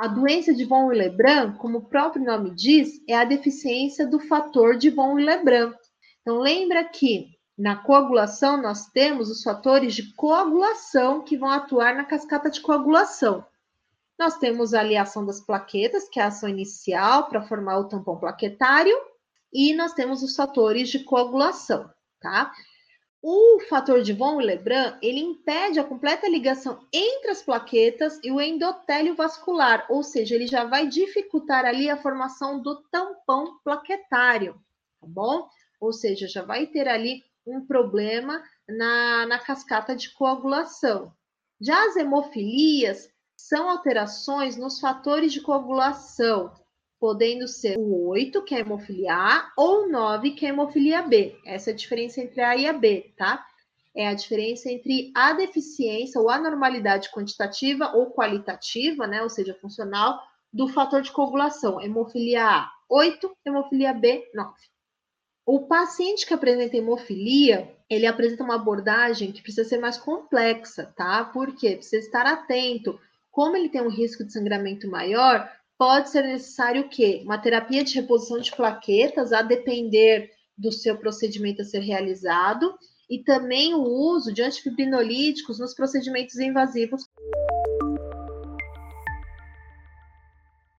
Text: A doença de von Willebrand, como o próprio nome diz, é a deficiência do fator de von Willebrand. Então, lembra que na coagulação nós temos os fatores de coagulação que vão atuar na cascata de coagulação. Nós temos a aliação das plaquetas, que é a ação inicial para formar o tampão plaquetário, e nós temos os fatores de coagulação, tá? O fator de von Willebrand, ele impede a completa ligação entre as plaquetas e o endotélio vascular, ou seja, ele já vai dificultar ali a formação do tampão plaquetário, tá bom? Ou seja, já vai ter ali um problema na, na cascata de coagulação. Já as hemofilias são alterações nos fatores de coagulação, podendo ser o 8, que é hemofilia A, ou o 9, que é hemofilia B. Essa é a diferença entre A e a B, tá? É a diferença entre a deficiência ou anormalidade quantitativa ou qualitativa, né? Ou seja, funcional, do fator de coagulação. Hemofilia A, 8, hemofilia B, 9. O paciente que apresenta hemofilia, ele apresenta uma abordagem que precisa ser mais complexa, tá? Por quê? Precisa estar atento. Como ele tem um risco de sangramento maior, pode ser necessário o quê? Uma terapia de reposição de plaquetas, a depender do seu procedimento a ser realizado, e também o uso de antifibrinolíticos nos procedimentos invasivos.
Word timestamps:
A 0.00 0.06
doença 0.06 0.54
de 0.54 0.64
von 0.64 0.86
Willebrand, 0.86 1.58
como 1.58 1.76
o 1.76 1.84
próprio 1.84 2.24
nome 2.24 2.54
diz, 2.54 3.02
é 3.06 3.14
a 3.14 3.22
deficiência 3.22 4.06
do 4.06 4.18
fator 4.18 4.78
de 4.78 4.88
von 4.88 5.12
Willebrand. 5.12 5.74
Então, 6.22 6.38
lembra 6.38 6.82
que 6.84 7.26
na 7.58 7.76
coagulação 7.76 8.56
nós 8.56 8.86
temos 8.86 9.30
os 9.30 9.42
fatores 9.42 9.92
de 9.94 10.14
coagulação 10.14 11.22
que 11.22 11.36
vão 11.36 11.50
atuar 11.50 11.94
na 11.94 12.06
cascata 12.06 12.50
de 12.50 12.62
coagulação. 12.62 13.44
Nós 14.18 14.38
temos 14.38 14.72
a 14.72 14.80
aliação 14.80 15.26
das 15.26 15.42
plaquetas, 15.42 16.08
que 16.08 16.18
é 16.18 16.22
a 16.22 16.28
ação 16.28 16.48
inicial 16.48 17.28
para 17.28 17.42
formar 17.42 17.76
o 17.76 17.86
tampão 17.86 18.16
plaquetário, 18.16 18.96
e 19.52 19.74
nós 19.74 19.92
temos 19.92 20.22
os 20.22 20.34
fatores 20.34 20.88
de 20.88 21.00
coagulação, 21.00 21.90
tá? 22.22 22.50
O 23.22 23.60
fator 23.68 24.00
de 24.02 24.14
von 24.14 24.36
Willebrand, 24.36 24.96
ele 25.02 25.20
impede 25.20 25.78
a 25.78 25.84
completa 25.84 26.26
ligação 26.26 26.86
entre 26.90 27.30
as 27.30 27.42
plaquetas 27.42 28.18
e 28.24 28.32
o 28.32 28.40
endotélio 28.40 29.14
vascular, 29.14 29.86
ou 29.90 30.02
seja, 30.02 30.34
ele 30.34 30.46
já 30.46 30.64
vai 30.64 30.88
dificultar 30.88 31.66
ali 31.66 31.90
a 31.90 31.98
formação 31.98 32.62
do 32.62 32.82
tampão 32.84 33.58
plaquetário, 33.62 34.54
tá 34.98 35.06
bom? 35.06 35.46
Ou 35.78 35.92
seja, 35.92 36.26
já 36.26 36.42
vai 36.42 36.66
ter 36.66 36.88
ali 36.88 37.22
um 37.46 37.66
problema 37.66 38.42
na, 38.66 39.26
na 39.26 39.38
cascata 39.38 39.94
de 39.94 40.10
coagulação. 40.14 41.12
Já 41.60 41.88
as 41.88 41.96
hemofilias 41.96 43.10
são 43.36 43.68
alterações 43.68 44.56
nos 44.56 44.80
fatores 44.80 45.30
de 45.30 45.42
coagulação, 45.42 46.54
podendo 47.00 47.48
ser 47.48 47.78
o 47.78 48.08
8, 48.08 48.44
que 48.44 48.54
é 48.54 48.60
hemofilia 48.60 49.14
A, 49.14 49.52
ou 49.56 49.84
o 49.84 49.88
9, 49.88 50.32
que 50.32 50.44
é 50.44 50.50
hemofilia 50.50 51.00
B. 51.00 51.34
Essa 51.46 51.70
é 51.70 51.72
a 51.72 51.76
diferença 51.76 52.20
entre 52.20 52.42
A 52.42 52.54
e 52.54 52.66
a 52.66 52.74
B, 52.74 53.12
tá? 53.16 53.44
É 53.96 54.06
a 54.06 54.14
diferença 54.14 54.70
entre 54.70 55.10
a 55.16 55.32
deficiência 55.32 56.20
ou 56.20 56.28
anormalidade 56.28 57.10
quantitativa 57.10 57.90
ou 57.96 58.12
qualitativa, 58.12 59.06
né? 59.06 59.22
Ou 59.22 59.30
seja, 59.30 59.56
funcional, 59.60 60.20
do 60.52 60.68
fator 60.68 61.00
de 61.00 61.10
coagulação. 61.10 61.80
Hemofilia 61.80 62.44
A, 62.44 62.70
8, 62.88 63.34
hemofilia 63.46 63.94
B, 63.94 64.30
9. 64.34 64.52
O 65.46 65.66
paciente 65.66 66.26
que 66.26 66.34
apresenta 66.34 66.76
hemofilia, 66.76 67.74
ele 67.88 68.06
apresenta 68.06 68.44
uma 68.44 68.56
abordagem 68.56 69.32
que 69.32 69.42
precisa 69.42 69.66
ser 69.66 69.78
mais 69.78 69.96
complexa, 69.96 70.92
tá? 70.94 71.24
Por 71.24 71.56
quê? 71.56 71.76
Precisa 71.76 72.04
estar 72.04 72.26
atento. 72.26 73.00
Como 73.30 73.56
ele 73.56 73.70
tem 73.70 73.80
um 73.80 73.88
risco 73.88 74.22
de 74.22 74.32
sangramento 74.32 74.88
maior, 74.88 75.50
pode 75.80 76.10
ser 76.10 76.24
necessário 76.24 76.82
o 76.82 76.88
quê? 76.90 77.22
Uma 77.24 77.38
terapia 77.38 77.82
de 77.82 77.94
reposição 77.94 78.38
de 78.38 78.54
plaquetas, 78.54 79.32
a 79.32 79.40
depender 79.40 80.30
do 80.54 80.70
seu 80.70 80.98
procedimento 80.98 81.62
a 81.62 81.64
ser 81.64 81.78
realizado, 81.78 82.70
e 83.08 83.24
também 83.24 83.74
o 83.74 83.80
uso 83.80 84.30
de 84.30 84.42
antifibrinolíticos 84.42 85.58
nos 85.58 85.72
procedimentos 85.74 86.38
invasivos. 86.38 87.04